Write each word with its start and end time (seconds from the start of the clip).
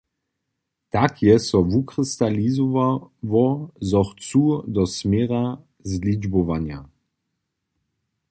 Tak 0.93 1.13
je 1.21 1.35
so 1.47 1.59
wukristalizowało, 1.71 3.51
zo 3.89 4.01
chcu 4.09 4.41
do 4.75 4.83
směra 4.95 5.43
zličbowanja. 5.91 6.79